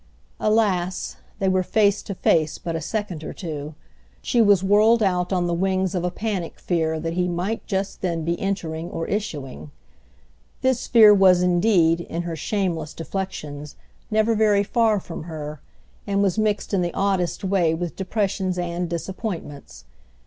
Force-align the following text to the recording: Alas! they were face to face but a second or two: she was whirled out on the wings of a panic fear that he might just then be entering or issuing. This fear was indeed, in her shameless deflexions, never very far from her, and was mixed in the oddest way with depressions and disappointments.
Alas! 0.39 1.17
they 1.37 1.47
were 1.47 1.61
face 1.61 2.01
to 2.01 2.15
face 2.15 2.57
but 2.57 2.75
a 2.75 2.81
second 2.81 3.23
or 3.23 3.33
two: 3.33 3.75
she 4.23 4.41
was 4.41 4.63
whirled 4.63 5.03
out 5.03 5.31
on 5.31 5.45
the 5.45 5.53
wings 5.53 5.93
of 5.93 6.03
a 6.03 6.09
panic 6.09 6.57
fear 6.59 6.99
that 6.99 7.13
he 7.13 7.27
might 7.27 7.63
just 7.67 8.01
then 8.01 8.25
be 8.25 8.39
entering 8.39 8.89
or 8.89 9.05
issuing. 9.05 9.69
This 10.63 10.87
fear 10.87 11.13
was 11.13 11.43
indeed, 11.43 12.01
in 12.01 12.23
her 12.23 12.35
shameless 12.35 12.95
deflexions, 12.95 13.75
never 14.09 14.33
very 14.33 14.63
far 14.63 14.99
from 14.99 15.25
her, 15.25 15.61
and 16.07 16.23
was 16.23 16.35
mixed 16.39 16.73
in 16.73 16.81
the 16.81 16.95
oddest 16.95 17.43
way 17.43 17.75
with 17.75 17.95
depressions 17.95 18.57
and 18.57 18.89
disappointments. 18.89 19.85